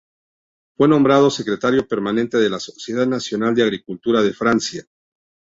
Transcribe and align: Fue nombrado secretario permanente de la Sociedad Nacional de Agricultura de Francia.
Fue 0.75 0.87
nombrado 0.87 1.29
secretario 1.29 1.87
permanente 1.87 2.39
de 2.39 2.49
la 2.49 2.59
Sociedad 2.59 3.05
Nacional 3.05 3.53
de 3.53 3.61
Agricultura 3.61 4.23
de 4.23 4.33
Francia. 4.33 4.87